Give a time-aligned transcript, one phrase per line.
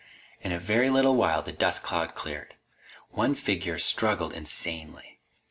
[0.41, 2.55] In a very little while the dust cloud cleared.
[3.11, 5.19] One figure struggled insanely.